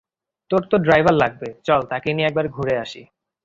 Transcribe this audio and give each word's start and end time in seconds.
তোর 0.51 0.61
তো 0.71 0.75
ড্রাইভার 0.77 1.15
লাগবে, 1.15 1.47
চল 1.63 1.81
তাকে 1.89 2.09
নিয়ে 2.13 2.27
একবার 2.27 2.45
ঘুরে 2.47 2.75
আসি। 2.77 3.01